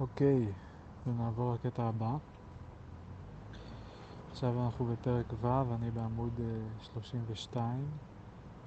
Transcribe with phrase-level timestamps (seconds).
[0.00, 0.52] אוקיי,
[1.06, 2.16] ונעבור לקטע הבא.
[4.30, 6.40] עכשיו אנחנו בפרק ו', אני בעמוד
[6.80, 7.86] 32,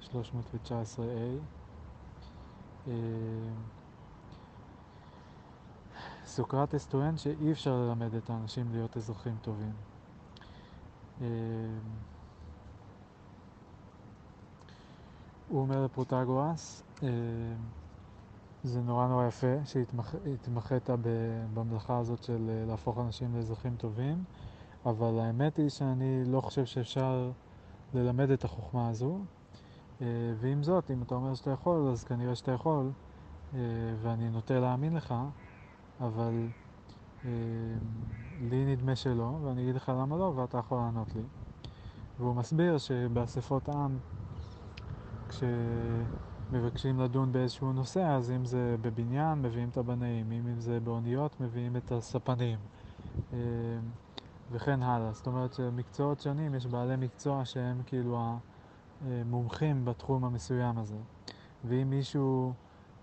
[0.02, 0.08] 319a.
[2.88, 2.92] אה,
[6.26, 9.72] סוקרטס טוען שאי אפשר ללמד את האנשים להיות אזרחים טובים.
[11.20, 11.26] אה,
[15.48, 17.08] הוא אומר לפרוטגורס, אה,
[18.66, 20.90] זה נורא נורא יפה שהתמחית
[21.54, 24.24] במלאכה הזאת של אה, להפוך אנשים לאזרחים טובים,
[24.86, 27.30] אבל האמת היא שאני לא חושב שאפשר
[27.94, 29.18] ללמד את החוכמה הזו,
[30.00, 30.06] אה,
[30.40, 32.90] ועם זאת, אם אתה אומר שאתה יכול, אז כנראה שאתה יכול,
[33.54, 33.60] אה,
[34.02, 35.14] ואני נוטה להאמין לך,
[36.00, 36.46] אבל
[38.40, 41.22] לי נדמה שלא, ואני אגיד לך למה לא, ואתה יכול לענות לי.
[42.18, 43.98] והוא מסביר שבאספות עם,
[45.28, 45.42] כש...
[46.52, 51.76] מבקשים לדון באיזשהו נושא, אז אם זה בבניין, מביאים את הבנאים, אם זה באוניות, מביאים
[51.76, 52.58] את הספנים,
[53.32, 53.38] אה,
[54.50, 55.12] וכן הלאה.
[55.12, 58.38] זאת אומרת שבמקצועות שונים יש בעלי מקצוע שהם כאילו
[59.00, 60.98] המומחים בתחום המסוים הזה.
[61.64, 62.54] ואם מישהו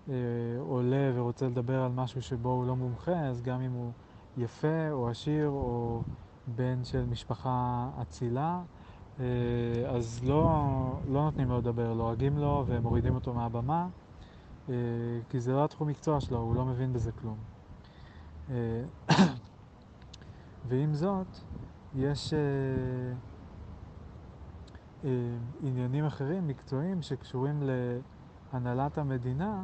[0.10, 0.14] אה,
[0.60, 3.92] עולה ורוצה לדבר על משהו שבו הוא לא מומחה, אז גם אם הוא
[4.38, 6.04] יפה או עשיר או
[6.48, 8.64] בן של משפחה אצילה,
[9.88, 10.44] אז לא,
[11.08, 13.88] לא נותנים לו לדבר, לועגים לו ומורידים אותו מהבמה,
[14.70, 14.74] אה,
[15.30, 17.38] כי זה לא התחום מקצוע שלו, הוא לא מבין בזה כלום.
[18.50, 18.84] אה,
[20.70, 21.28] ועם זאת,
[21.96, 22.34] יש
[25.62, 27.64] עניינים אחרים, מקצועיים, שקשורים
[28.54, 29.64] להנהלת המדינה,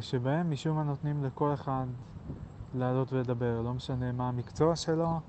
[0.00, 1.86] שבהם משום מה נותנים לכל אחד
[2.74, 5.20] לעלות ולדבר, לא משנה מה המקצוע שלו,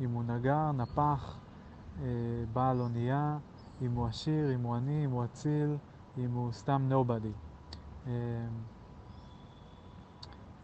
[0.00, 1.38] אם הוא נגר, נפח,
[2.00, 2.04] אה,
[2.52, 3.38] בעל אונייה,
[3.82, 5.76] אם הוא עשיר, אם הוא עני, אם הוא אציל,
[6.18, 7.32] אם הוא סתם נובדי.
[8.06, 8.12] אה,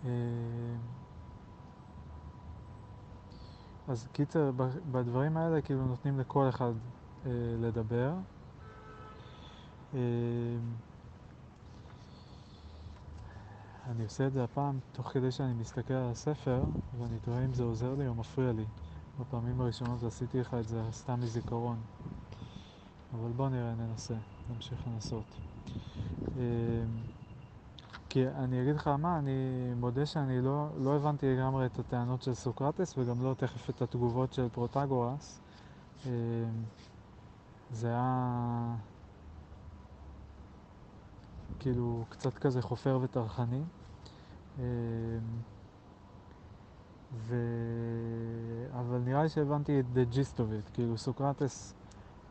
[0.04, 0.10] אה,
[3.88, 4.50] אז קיצר,
[4.92, 6.72] בדברים האלה כאילו נותנים לכל אחד
[7.26, 7.30] אה,
[7.60, 8.12] לדבר.
[9.94, 10.00] אה,
[13.90, 16.64] אני עושה את זה הפעם תוך כדי שאני מסתכל על הספר
[16.98, 18.64] ואני תוהה אם זה עוזר לי או מפריע לי.
[19.20, 21.76] בפעמים הראשונות עשיתי לך את זה סתם מזיכרון.
[23.12, 24.14] אבל בוא נראה, ננסה,
[24.48, 25.24] נמשיך לנסות.
[26.36, 26.40] אמ,
[28.08, 29.32] כי אני אגיד לך מה, אני
[29.76, 34.32] מודה שאני לא, לא הבנתי לגמרי את הטענות של סוקרטס וגם לא תכף את התגובות
[34.32, 35.40] של פרוטגורס.
[36.06, 36.10] אמ,
[37.70, 38.74] זה היה
[41.58, 43.62] כאילו קצת כזה חופר וטרחני.
[47.16, 47.36] ו...
[48.72, 51.74] אבל נראה לי שהבנתי את the gist of it, כאילו סוקרטס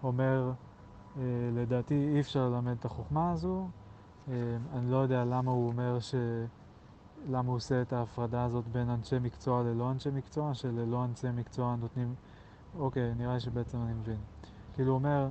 [0.04, 0.52] אומר,
[1.18, 1.22] אה,
[1.54, 3.68] לדעתי אי אפשר ללמד את החוכמה הזו,
[4.28, 4.34] אה,
[4.74, 6.16] אני לא יודע למה הוא אומר ש...
[7.30, 11.76] למה הוא עושה את ההפרדה הזאת בין אנשי מקצוע ללא אנשי מקצוע, שללא אנשי מקצוע
[11.76, 12.16] נותנים...
[12.80, 14.18] אוקיי, נראה לי שבעצם אני מבין.
[14.74, 15.28] כאילו הוא אומר,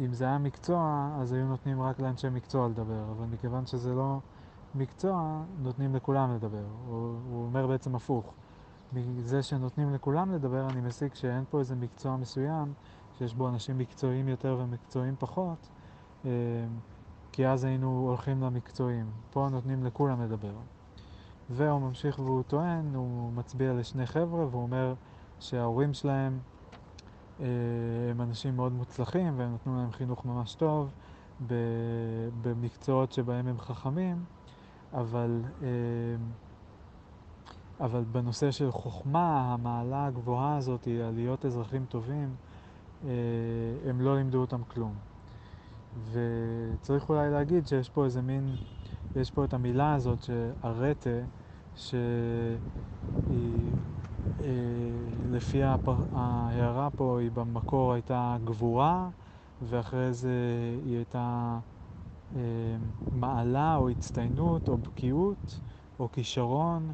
[0.00, 4.18] אם זה היה מקצוע, אז היו נותנים רק לאנשי מקצוע לדבר, אבל מכיוון שזה לא
[4.74, 6.64] מקצוע, נותנים לכולם לדבר.
[6.86, 8.34] הוא, הוא אומר בעצם הפוך.
[8.92, 12.72] מזה שנותנים לכולם לדבר, אני מסיק שאין פה איזה מקצוע מסוים
[13.18, 15.68] שיש בו אנשים מקצועיים יותר ומקצועיים פחות,
[16.24, 16.30] אה,
[17.32, 19.10] כי אז היינו הולכים למקצועיים.
[19.30, 20.54] פה נותנים לכולם לדבר.
[21.50, 24.94] והוא ממשיך והוא טוען, הוא מצביע לשני חבר'ה והוא אומר
[25.40, 26.38] שההורים שלהם
[27.40, 27.46] אה,
[28.10, 30.90] הם אנשים מאוד מוצלחים והם נתנו להם חינוך ממש טוב
[32.42, 34.24] במקצועות שבהם הם חכמים,
[34.92, 35.68] אבל אה,
[37.80, 42.28] אבל בנושא של חוכמה, המעלה הגבוהה הזאת, על להיות אזרחים טובים,
[43.04, 43.10] אה,
[43.88, 44.94] הם לא לימדו אותם כלום.
[46.12, 48.56] וצריך אולי להגיד שיש פה איזה מין,
[49.16, 51.10] יש פה את המילה הזאת, שהרטה,
[51.76, 52.58] שהיא,
[54.40, 54.46] אה,
[55.30, 59.08] לפי ההערה פה, היא במקור הייתה גבורה,
[59.62, 60.30] ואחרי זה
[60.84, 61.58] היא הייתה
[62.36, 62.40] אה,
[63.10, 65.60] מעלה או הצטיינות או בקיאות
[65.98, 66.92] או כישרון.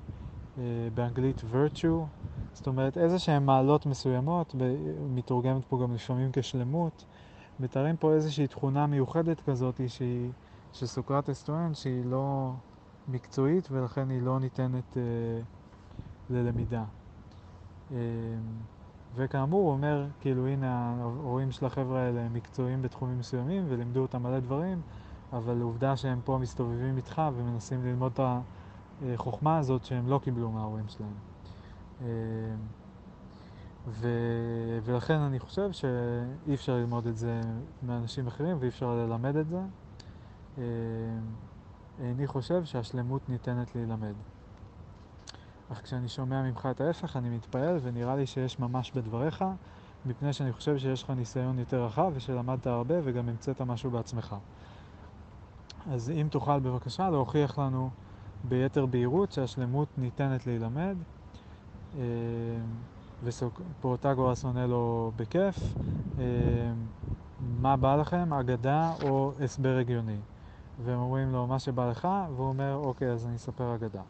[0.59, 0.63] אה,
[0.95, 2.07] באנגלית virtue,
[2.53, 4.55] זאת אומרת איזה שהן מעלות מסוימות,
[5.09, 7.05] מתורגמת פה גם לפעמים כשלמות,
[7.59, 10.33] מתארים פה איזושהי תכונה מיוחדת כזאת שהיא,
[10.73, 12.53] שסוקרטס טוען שהיא לא
[13.09, 15.43] מקצועית ולכן היא לא ניתנת אה,
[16.31, 16.85] ללמידה.
[17.93, 17.97] אה,
[19.15, 24.41] וכאמור הוא אומר, כאילו הנה ההורים של החבר'ה האלה מקצועיים בתחומים מסוימים ולימדו אותם מלא
[24.41, 24.83] דברים,
[25.33, 28.41] אבל עובדה שהם פה מסתובבים איתך ומנסים ללמוד את ה...
[29.15, 31.15] החוכמה הזאת שהם לא קיבלו מההורים שלהם.
[32.03, 32.07] אה,
[33.89, 34.09] ו...
[34.85, 37.41] ולכן אני חושב שאי אפשר ללמוד את זה
[37.83, 39.61] מאנשים אחרים ואי אפשר ללמד את זה.
[40.59, 40.63] אה,
[42.01, 44.15] אני חושב שהשלמות ניתנת להילמד.
[45.73, 49.45] אך כשאני שומע ממך את ההפך אני מתפעל ונראה לי שיש ממש בדבריך,
[50.07, 54.37] מפני שאני חושב שיש לך ניסיון יותר רחב ושלמדת הרבה וגם המצאת משהו בעצמך.
[55.91, 57.91] אז אם תוכל בבקשה להוכיח לנו
[58.49, 60.97] ביתר בהירות שהשלמות ניתנת להילמד,
[61.95, 62.01] אה,
[63.23, 65.57] ופרוטגורס עונה לו בכיף,
[66.19, 66.25] אה,
[67.61, 70.17] מה בא לכם, אגדה או הסבר הגיוני?
[70.85, 74.03] והם אומרים לו מה שבא לך, והוא אומר אוקיי אז אני אספר אגדה.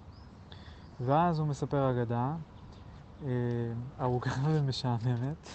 [1.00, 2.34] ואז הוא מספר אגדה
[3.24, 3.28] אה,
[4.00, 5.48] ארוכה ומשעממת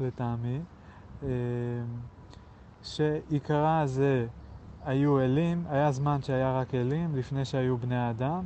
[0.00, 0.60] לטעמי,
[2.82, 4.26] שעיקרה זה
[4.86, 8.44] היו אלים, היה זמן שהיה רק אלים לפני שהיו בני האדם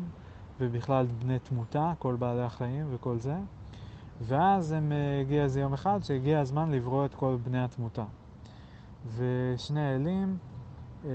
[0.61, 3.35] ובכלל בני תמותה, כל בעלי החיים וכל זה.
[4.21, 8.05] ואז הם, אה, הגיע איזה יום אחד שהגיע הזמן לברוא את כל בני התמותה.
[9.17, 10.37] ושני אלים,
[11.05, 11.11] אה,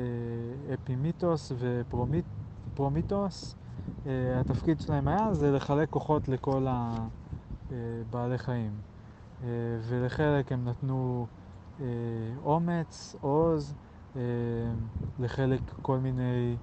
[0.74, 1.52] אפימיתוס
[2.74, 3.56] ופרומיתוס,
[4.06, 6.68] אה, התפקיד שלהם היה זה לחלק כוחות לכל
[7.72, 8.72] הבעלי חיים.
[9.88, 11.28] ולחלק הם נתנו
[12.46, 13.74] אומץ, עוז
[15.20, 16.56] לחלק כל מיני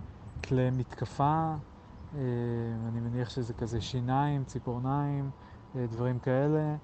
[0.44, 1.54] כלי מתקפה,
[2.14, 2.20] אה,
[2.88, 5.31] אני מניח שזה כזה שיניים, ציפורניים,
[5.76, 6.76] אה, דברים כאלה.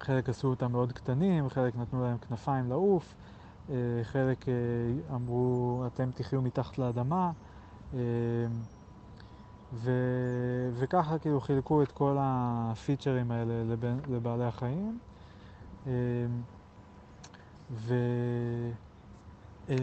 [0.00, 3.14] חלק עשו אותם מאוד קטנים, חלק נתנו להם כנפיים לעוף,
[4.02, 4.44] חלק
[5.14, 7.32] אמרו אתם תחיו מתחת לאדמה
[9.72, 9.90] ו...
[10.72, 13.74] וככה כאילו חילקו את כל הפיצ'רים האלה
[14.08, 14.98] לבעלי החיים.
[17.70, 17.94] ו...
[19.68, 19.74] אמ,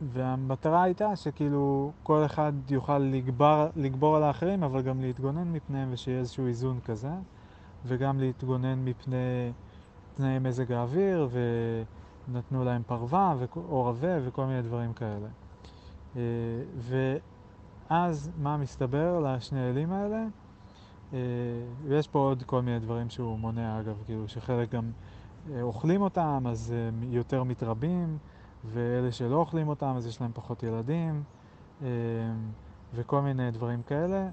[0.00, 6.18] והמטרה הייתה שכאילו כל אחד יוכל לגבר, לגבור על האחרים אבל גם להתגונן מפניהם ושיהיה
[6.18, 7.10] איזשהו איזון כזה
[7.84, 9.52] וגם להתגונן מפני
[10.16, 11.28] תנאי מזג האוויר
[12.28, 15.28] ונתנו להם פרווה או רבה וכל מיני דברים כאלה.
[16.16, 16.22] אה,
[17.90, 20.24] ואז מה מסתבר לשני אלים האלה?
[21.12, 21.18] אה,
[21.84, 24.90] ויש פה עוד כל מיני דברים שהוא מונע אגב, כאילו שחלק גם אה,
[25.62, 28.18] אוכלים אותם אז הם יותר מתרבים,
[28.64, 31.22] ואלה שלא אוכלים אותם אז יש להם פחות ילדים,
[31.82, 31.88] אה,
[32.94, 34.28] וכל מיני דברים כאלה,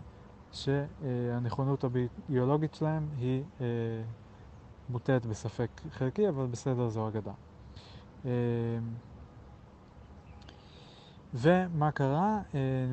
[0.51, 3.65] שהנכונות הביולוגית שלהם היא אה,
[4.89, 7.31] מוטעת בספק חלקי, אבל בסדר, זו אגדה.
[11.33, 12.39] ומה קרה?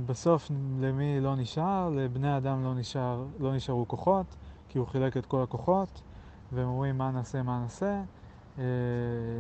[0.06, 0.50] בסוף
[0.80, 1.90] למי לא נשאר?
[1.96, 4.36] לבני אדם לא, נשאר, לא נשארו כוחות,
[4.68, 6.00] כי הוא חילק את כל הכוחות.
[6.52, 8.02] והם אומרים מה נעשה, מה נעשה,
[8.58, 8.64] אה,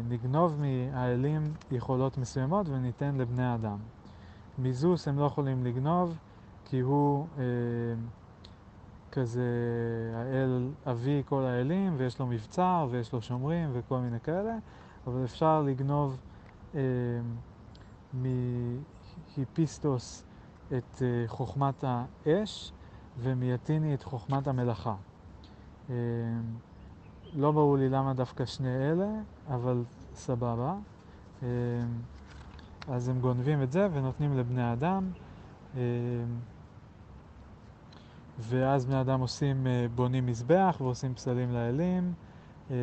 [0.08, 3.78] נגנוב מהאלים יכולות מסוימות וניתן לבני האדם.
[4.58, 6.16] מזוס הם לא יכולים לגנוב
[6.64, 7.42] כי הוא אה,
[9.12, 9.42] כזה
[10.14, 14.56] האל אבי כל האלים ויש לו מבצר ויש לו שומרים וכל מיני כאלה,
[15.06, 16.16] אבל אפשר לגנוב
[16.74, 16.80] אה,
[19.36, 20.24] מהיפיסטוס
[20.66, 22.72] את אה, חוכמת האש
[23.18, 24.94] ומיתיני את חוכמת המלאכה.
[25.90, 25.94] אה,
[27.36, 29.08] לא ברור לי למה דווקא שני אלה,
[29.48, 29.82] אבל
[30.14, 30.74] סבבה.
[31.42, 31.46] אמ,
[32.88, 35.10] אז הם גונבים את זה ונותנים לבני אדם,
[35.74, 35.80] אמ,
[38.38, 42.12] ואז בני אדם עושים, אה, בונים מזבח ועושים פסלים לאלים,
[42.70, 42.74] אמ,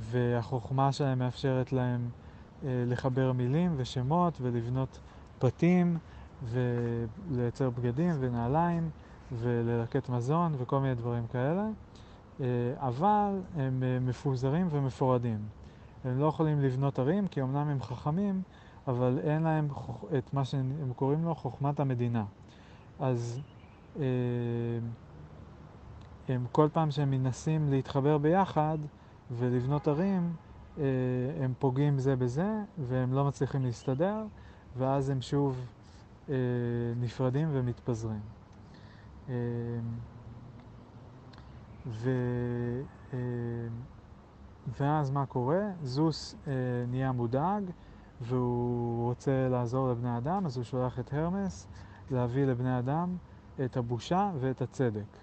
[0.00, 2.08] והחוכמה שלהם מאפשרת להם
[2.64, 4.98] אה, לחבר מילים ושמות ולבנות
[5.42, 5.98] בתים
[6.44, 8.90] ולייצר בגדים ונעליים
[9.38, 11.68] וללקט מזון וכל מיני דברים כאלה.
[12.40, 12.46] אה,
[12.78, 15.38] אבל הם אה, מפוזרים ומפורדים.
[16.04, 18.42] הם לא יכולים לבנות ערים כי אמנם הם חכמים,
[18.86, 19.68] אבל אין להם
[20.18, 22.24] את מה שהם קוראים לו חוכמת המדינה.
[23.00, 23.40] אז
[24.00, 24.04] אה,
[26.28, 28.78] הם כל פעם שהם מנסים להתחבר ביחד
[29.30, 30.32] ולבנות ערים,
[31.40, 34.24] הם פוגעים זה בזה והם לא מצליחים להסתדר,
[34.76, 35.66] ואז הם שוב
[36.96, 38.20] נפרדים ומתפזרים.
[41.86, 42.10] ו...
[43.12, 43.18] אה,
[44.80, 45.62] ואז מה קורה?
[45.82, 46.52] זוס אה,
[46.88, 47.64] נהיה מודאג
[48.20, 51.66] והוא רוצה לעזור לבני אדם, אז הוא שולח את הרמס
[52.10, 53.16] להביא לבני אדם
[53.64, 55.16] את הבושה ואת הצדק,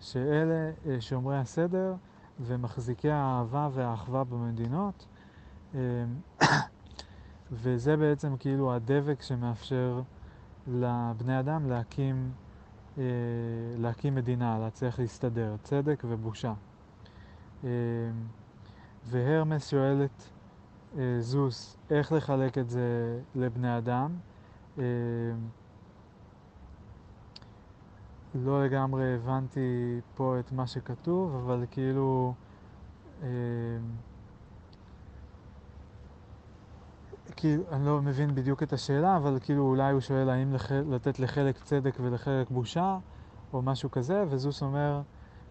[0.00, 1.94] שאלה אה, שומרי הסדר
[2.40, 5.06] ומחזיקי האהבה והאחווה במדינות,
[5.74, 5.80] אה,
[7.52, 10.02] וזה בעצם כאילו הדבק שמאפשר
[10.66, 12.32] לבני אדם להקים
[13.78, 16.52] להקים מדינה, להצליח להסתדר, צדק ובושה.
[17.64, 17.68] אה,
[19.06, 20.22] והרמס שואל את
[20.98, 24.16] אה, זוס איך לחלק את זה לבני אדם.
[28.34, 32.34] לא לגמרי הבנתי פה את מה שכתוב, אבל כאילו
[37.36, 40.72] כאילו, אני לא מבין בדיוק את השאלה, אבל כאילו אולי הוא שואל האם לח...
[40.72, 42.98] לתת לחלק צדק ולחלק בושה,
[43.52, 45.02] או משהו כזה, וזוס אומר,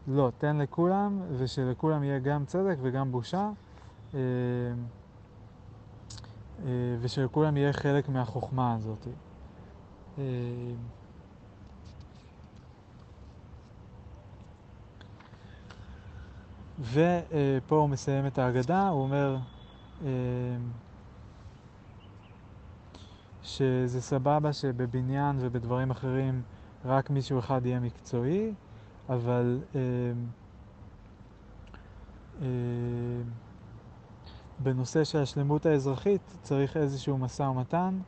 [0.08, 3.50] לא, תן לכולם, ושלכולם יהיה גם צדק וגם בושה,
[4.14, 4.20] אה,
[6.60, 9.08] אה, ושלכולם יהיה חלק מהחוכמה הזאת.
[10.18, 10.24] אה,
[16.80, 19.38] ופה הוא מסיים את ההגדה, הוא אומר
[23.58, 26.42] שזה סבבה שבבניין ובדברים אחרים
[26.86, 28.54] רק מישהו אחד יהיה מקצועי,
[29.10, 29.82] אבל אה,
[32.42, 32.48] אה,
[34.60, 38.00] בנושא של השלמות האזרחית צריך איזשהו משא ומתן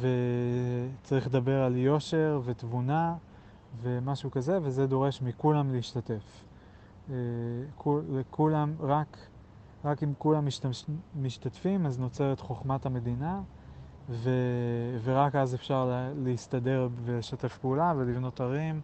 [0.00, 3.14] וצריך לדבר על יושר ותבונה
[3.82, 6.44] ומשהו כזה, וזה דורש מכולם להשתתף.
[7.10, 7.14] אה,
[8.10, 9.16] לכולם, רק,
[9.84, 10.84] רק אם כולם משתמש,
[11.22, 13.40] משתתפים אז נוצרת חוכמת המדינה
[14.08, 14.30] ו,
[15.04, 18.80] ורק אז אפשר לה, להסתדר ולשתף פעולה ולבנות ערים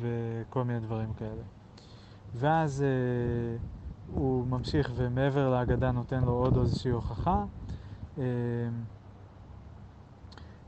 [0.00, 1.42] וכל מיני דברים כאלה.
[2.34, 3.56] ואז אה,
[4.14, 7.44] הוא ממשיך ומעבר להגדה נותן לו עוד איזושהי הוכחה
[8.18, 8.24] אה,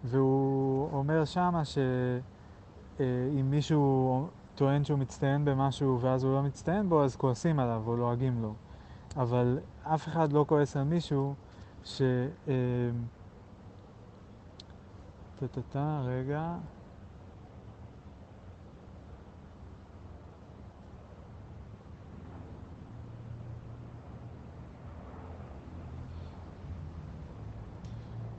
[0.05, 1.83] והוא אומר שמה שאם
[3.01, 7.97] אה, מישהו טוען שהוא מצטיין במשהו ואז הוא לא מצטיין בו אז כועסים עליו או
[7.97, 8.55] לועגים לו
[9.17, 11.35] אבל אף אחד לא כועס על מישהו
[11.85, 12.03] ש...
[12.49, 12.55] אה,
[15.41, 16.55] טה-טה-טה, רגע.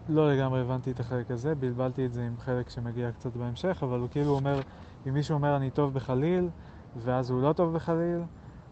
[0.10, 4.00] לא לגמרי הבנתי את החלק הזה, בלבלתי את זה עם חלק שמגיע קצת בהמשך, אבל
[4.00, 4.62] הוא כאילו אומר,
[5.08, 6.50] אם מישהו אומר אני טוב בחליל,
[7.04, 8.22] ואז הוא לא טוב בחליל,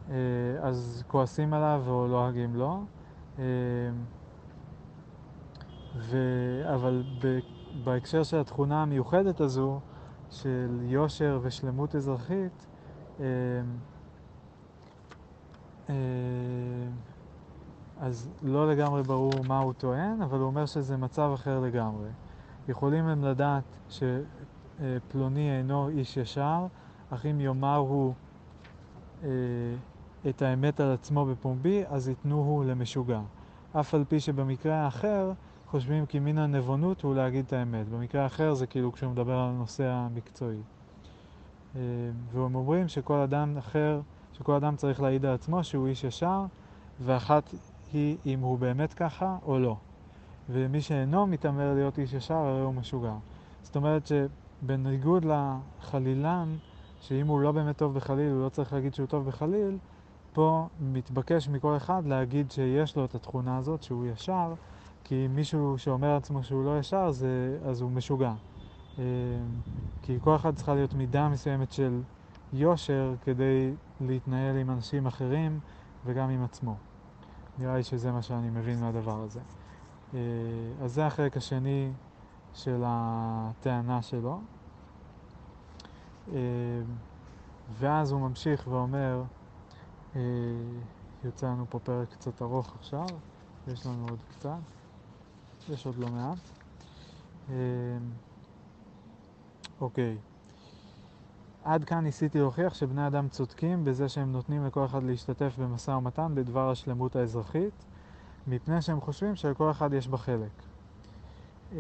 [0.09, 0.15] אה,
[0.62, 2.29] אז כועסים עליו או לא.
[2.55, 2.86] לו.
[3.39, 3.43] אה,
[5.95, 6.17] ו...
[6.75, 7.03] אבל
[7.83, 9.79] בהקשר של התכונה המיוחדת הזו,
[10.29, 12.67] של יושר ושלמות אזרחית,
[13.19, 13.25] אה,
[15.89, 15.95] אה,
[17.99, 22.09] אז לא לגמרי ברור מה הוא טוען, אבל הוא אומר שזה מצב אחר לגמרי.
[22.67, 26.65] יכולים הם לדעת שפלוני אינו איש ישר,
[27.09, 28.13] אך אם יאמר הוא
[29.23, 29.29] אה,
[30.29, 33.19] את האמת על עצמו בפומבי, אז ייתנוהו למשוגע.
[33.79, 35.31] אף על פי שבמקרה האחר,
[35.71, 37.89] חושבים כי מן הנבונות הוא להגיד את האמת.
[37.89, 40.61] במקרה אחר זה כאילו כשהוא מדבר על הנושא המקצועי.
[41.75, 41.81] אה,
[42.31, 44.01] והם אומרים שכל אדם אחר,
[44.33, 46.45] שכל אדם צריך להעיד על עצמו שהוא איש ישר,
[46.99, 47.53] ואחת
[47.93, 49.75] היא אם הוא באמת ככה או לא.
[50.49, 53.13] ומי שאינו מתעמר להיות איש ישר הרי הוא משוגע.
[53.61, 56.55] זאת אומרת שבניגוד לחלילן,
[57.01, 59.77] שאם הוא לא באמת טוב בחליל, הוא לא צריך להגיד שהוא טוב בחליל,
[60.33, 64.53] פה מתבקש מכל אחד להגיד שיש לו את התכונה הזאת, שהוא ישר,
[65.09, 68.33] כי מישהו שאומר לעצמו שהוא לא ישר, זה, אז הוא משוגע.
[68.99, 69.03] אה,
[70.01, 72.01] כי כל אחד צריכה להיות מידה מסוימת של
[72.53, 75.59] יושר כדי להתנהל עם אנשים אחרים
[76.05, 76.75] וגם עם עצמו.
[77.57, 79.39] נראה לי שזה מה שאני מבין מהדבר הזה.
[80.13, 80.19] אה,
[80.83, 81.91] אז זה החלק השני
[82.53, 84.39] של הטענה שלו.
[86.33, 86.39] אה,
[87.79, 89.23] ואז הוא ממשיך ואומר,
[91.23, 93.07] יוצא לנו פה פרק קצת ארוך עכשיו,
[93.67, 94.78] יש לנו עוד קצת.
[95.73, 96.38] יש עוד לא מעט.
[97.49, 97.53] אמ,
[99.81, 100.17] אוקיי.
[101.63, 106.31] עד כאן ניסיתי להוכיח שבני אדם צודקים בזה שהם נותנים לכל אחד להשתתף במשא ומתן
[106.35, 107.85] בדבר השלמות האזרחית,
[108.47, 110.51] מפני שהם חושבים שלכל אחד יש בה חלק.
[111.71, 111.77] אמ,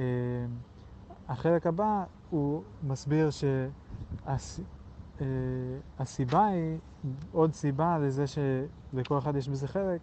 [1.27, 3.29] החלק הבא הוא מסביר
[5.99, 6.77] שהסיבה אה, היא,
[7.31, 10.01] עוד סיבה לזה שלכל אחד יש בזה חלק,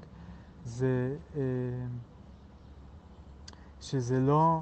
[0.65, 1.41] זה אמ,
[3.81, 4.61] שזה לא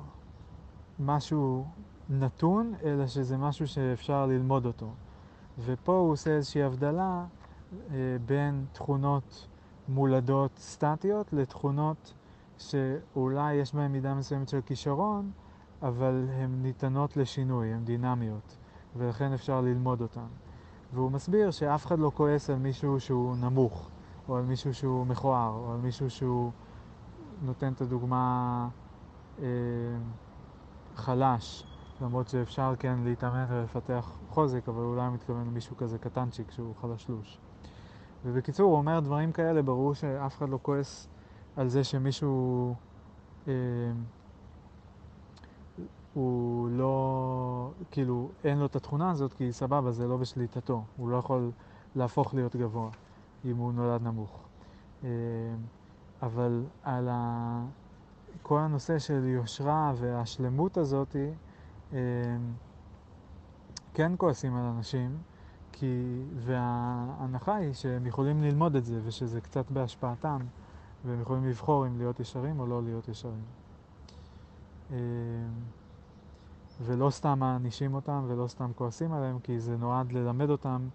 [0.99, 1.67] משהו
[2.09, 4.91] נתון, אלא שזה משהו שאפשר ללמוד אותו.
[5.65, 7.25] ופה הוא עושה איזושהי הבדלה
[7.91, 9.49] אה, בין תכונות
[9.89, 12.15] מולדות סטטיות לתכונות
[12.59, 15.31] שאולי יש בהן מידה מסוימת של כישרון,
[15.83, 18.57] אבל הן ניתנות לשינוי, הן דינמיות,
[18.97, 20.27] ולכן אפשר ללמוד אותן.
[20.95, 23.89] והוא מסביר שאף אחד לא כועס על מישהו שהוא נמוך,
[24.29, 26.51] או על מישהו שהוא מכוער, או על מישהו שהוא
[27.43, 28.69] נותן את הדוגמה
[30.97, 31.67] חלש,
[32.01, 37.39] למרות שאפשר כן להתאמן ולפתח חוזק, אבל אולי מתכוון למישהו כזה קטנצ'יק שהוא חלשלוש.
[38.25, 41.09] ובקיצור, הוא אומר דברים כאלה, ברור שאף אחד לא כועס
[41.57, 42.75] על זה שמישהו
[43.49, 43.53] אה,
[46.15, 50.85] הוא לא, כאילו, אין לו את התכונה הזאת, כי סבבה, זה לא בשליטתו.
[50.97, 51.51] הוא לא יכול
[51.97, 52.91] להפוך להיות גבוה
[53.45, 54.41] אם הוא נולד נמוך.
[55.05, 55.09] אה,
[56.23, 57.65] אבל על ה...
[58.43, 61.17] כל הנושא של יושרה והשלמות הזאת,
[61.93, 61.99] אה,
[63.95, 65.19] כן כועסים על אנשים,
[65.73, 70.39] כי, וההנחה היא שהם יכולים ללמוד את זה ושזה קצת בהשפעתם
[71.05, 73.45] והם יכולים לבחור אם להיות ישרים או לא להיות ישרים.
[74.93, 74.97] אה,
[76.81, 80.89] ולא סתם מענישים אותם ולא סתם כועסים עליהם, כי זה נועד ללמד אותם,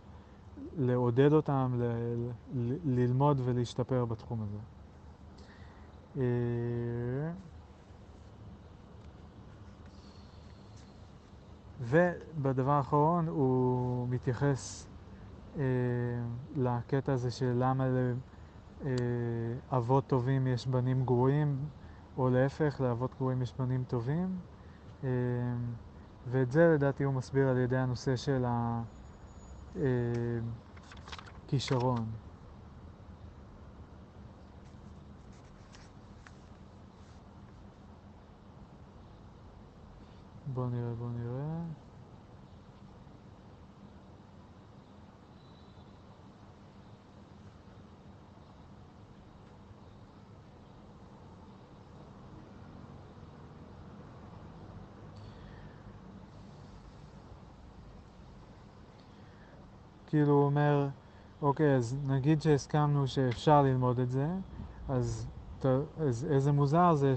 [0.77, 4.57] לעודד אותם, ל- ל- ללמוד ולהשתפר בתחום הזה.
[6.17, 6.23] אה,
[11.81, 14.87] ובדבר האחרון הוא מתייחס
[15.57, 15.63] אה,
[16.55, 17.87] לקטע הזה של למה
[19.71, 21.65] לאבות טובים יש בנים גרועים,
[22.17, 24.39] או להפך, לאבות גרועים יש בנים טובים.
[25.03, 25.09] אה,
[26.27, 28.45] ואת זה לדעתי הוא מסביר על ידי הנושא של
[31.45, 32.05] הכישרון.
[40.53, 41.63] בוא נראה, בוא נראה.
[60.07, 60.87] כאילו הוא אומר,
[61.41, 64.27] אוקיי, אז נגיד שהסכמנו שאפשר ללמוד את זה,
[64.87, 65.27] אז,
[65.97, 67.13] אז איזה מוזר זה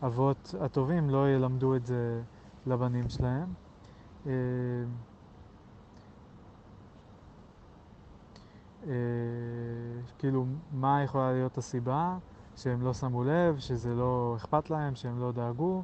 [0.00, 2.22] שהאבות הטובים לא ילמדו את זה
[2.66, 3.48] לבנים שלהם.
[4.26, 4.32] אה,
[8.86, 8.92] אה,
[10.18, 12.18] כאילו, מה יכולה להיות הסיבה?
[12.56, 15.82] שהם לא שמו לב, שזה לא אכפת להם, שהם לא דאגו.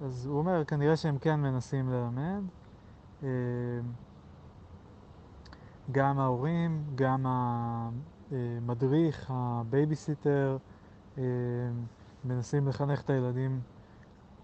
[0.00, 2.42] אז הוא אומר, כנראה שהם כן מנסים ללמד.
[3.22, 3.28] אה,
[5.92, 7.26] גם ההורים, גם
[8.30, 10.56] המדריך, הבייביסיטר,
[12.24, 13.60] מנסים לחנך את הילדים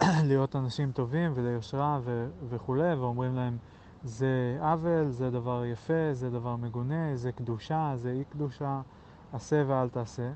[0.28, 2.00] להיות אנשים טובים וליושרה
[2.48, 3.58] וכולי, ואומרים להם
[4.04, 8.80] זה עוול, זה דבר יפה, זה דבר מגונה, זה קדושה, זה אי קדושה,
[9.32, 10.30] עשה ואל תעשה.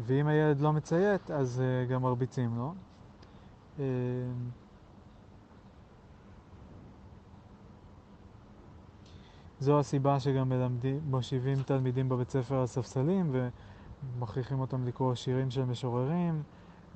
[0.00, 2.74] ואם הילד לא מציית, אז גם מרביצים לו.
[9.60, 13.32] זו הסיבה שגם מלמדים, מושיבים תלמידים בבית ספר על ספסלים
[14.16, 16.42] ומכריחים אותם לקרוא שירים של משוררים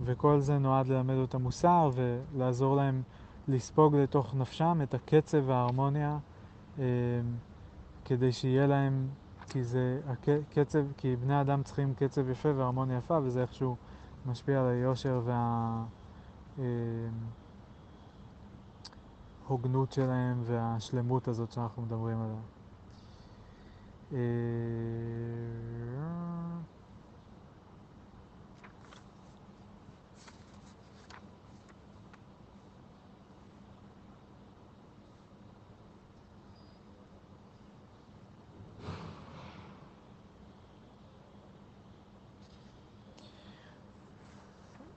[0.00, 3.02] וכל זה נועד ללמד אותם מוסר ולעזור להם
[3.48, 6.18] לספוג לתוך נפשם את הקצב וההרמוניה
[6.78, 6.84] אה,
[8.04, 9.08] כדי שיהיה להם,
[9.48, 13.76] כי זה הקצב, כי בני אדם צריכים קצב יפה והרמוניה יפה וזה איכשהו
[14.26, 15.84] משפיע על היושר וה...
[16.58, 16.64] אה,
[19.90, 22.40] שלהם והשלמות הזאת שאנחנו מדברים עליה.
[24.12, 24.18] אה,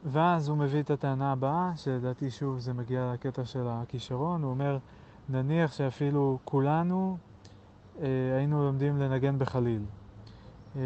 [0.06, 4.78] ואז הוא מביא את הטענה הבאה, שלדעתי שוב זה מגיע לקטע של הכישרון, הוא אומר,
[5.30, 7.18] נניח שאפילו כולנו
[8.02, 9.82] אה, היינו לומדים לנגן בחליל.
[10.76, 10.82] אה,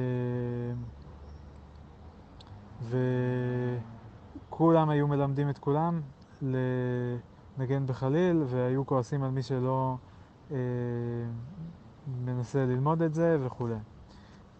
[4.50, 6.02] וכולם היו מלמדים את כולם
[6.42, 9.96] לנגן בחליל, והיו כועסים על מי שלא
[10.52, 10.58] אה,
[12.26, 13.76] מנסה ללמוד את זה וכולי.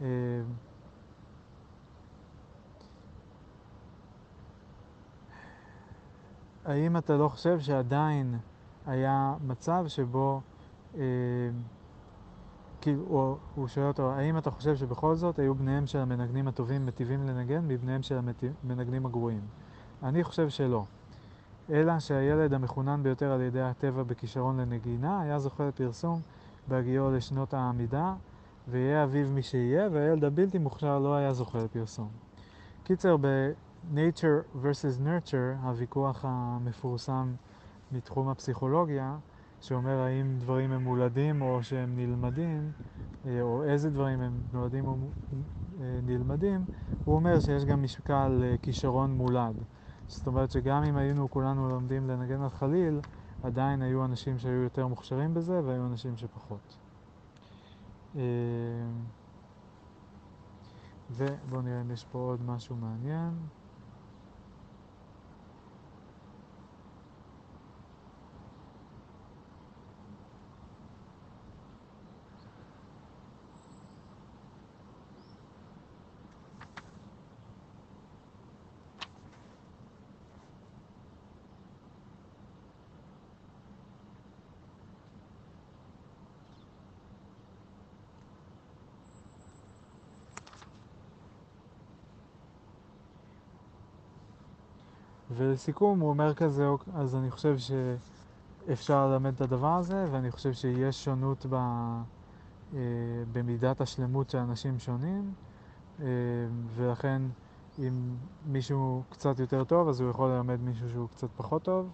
[0.02, 0.08] אה,
[6.66, 8.38] האם אתה לא חושב שעדיין
[8.86, 10.42] היה מצב שבו,
[10.98, 11.02] אה,
[12.82, 17.28] כאילו, הוא שואל אותו, האם אתה חושב שבכל זאת היו בניהם של המנגנים הטובים מטיבים
[17.28, 18.20] לנגן מבניהם של
[18.64, 19.42] המנגנים הגרועים?
[20.04, 20.84] אני חושב שלא.
[21.70, 26.22] אלא שהילד המחונן ביותר על ידי הטבע בכישרון לנגינה היה זוכה לפרסום
[26.68, 28.14] בהגיעו לשנות העמידה,
[28.68, 32.10] ויהיה אביו מי שיהיה, והילד הבלתי מוכשר לא היה זוכה לפרסום.
[32.84, 33.16] קיצר,
[33.94, 37.36] nature versus nurture, הוויכוח המפורסם
[37.92, 39.18] מתחום הפסיכולוגיה,
[39.62, 42.72] שאומר האם דברים הם מולדים או שהם נלמדים,
[43.26, 44.96] אה, או איזה דברים הם נולדים או
[45.82, 46.66] אה, נלמדים,
[47.04, 49.56] הוא אומר שיש גם משקל אה, כישרון מולד.
[50.08, 53.00] זאת אומרת שגם אם היינו כולנו לומדים לנגן על חליל,
[53.44, 56.78] עדיין היו אנשים שהיו יותר מוכשרים בזה והיו אנשים שפחות.
[61.10, 63.32] ובואו נראה אם יש פה עוד משהו מעניין.
[95.38, 101.04] ולסיכום הוא אומר כזה, אז אני חושב שאפשר ללמד את הדבר הזה, ואני חושב שיש
[101.04, 101.56] שונות ב,
[102.74, 102.80] אה,
[103.34, 105.34] במידת השלמות של אנשים שונים,
[106.00, 106.06] אה,
[106.76, 107.22] ולכן
[107.80, 111.90] אם מישהו קצת יותר טוב, אז הוא יכול ללמד מישהו שהוא קצת פחות טוב,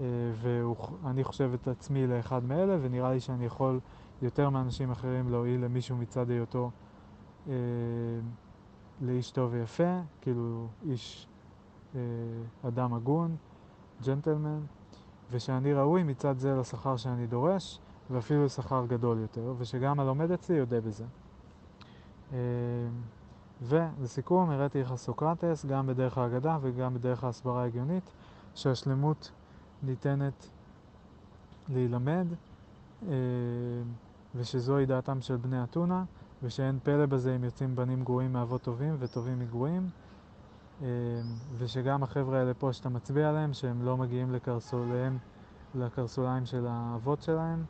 [0.00, 0.06] אה,
[0.42, 3.80] ואני חושב את עצמי לאחד מאלה, ונראה לי שאני יכול
[4.22, 6.70] יותר מאנשים אחרים להועיל למישהו מצד היותו
[9.00, 11.26] לאיש טוב ויפה, כאילו איש,
[12.68, 13.36] אדם הגון,
[14.06, 14.60] ג'נטלמן,
[15.30, 17.78] ושאני ראוי מצד זה לשכר שאני דורש,
[18.10, 21.04] ואפילו לשכר גדול יותר, ושגם הלומד אצלי יודה בזה.
[22.32, 22.38] אה,
[23.62, 28.10] ולסיכום, הראיתי לך סוקרטס, גם בדרך ההגדה וגם בדרך ההסברה ההגיונית,
[28.54, 29.30] שהשלמות
[29.82, 30.48] ניתנת
[31.68, 32.26] להילמד,
[34.34, 36.04] ושזוהי דעתם של בני אתונה,
[36.42, 39.88] ושאין פלא בזה אם יוצאים בנים גרועים מאבות טובים וטובים מגרועים,
[41.58, 45.18] ושגם החבר'ה האלה פה שאתה מצביע עליהם, שהם לא מגיעים לקרסוליהם,
[45.74, 47.64] לקרסוליים של האבות שלהם,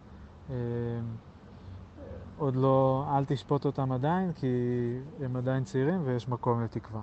[2.36, 4.46] עוד לא, אל תשפוט אותם עדיין, כי
[5.24, 7.00] הם עדיין צעירים ויש מקום לתקווה.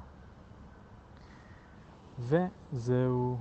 [2.20, 3.38] וזהו.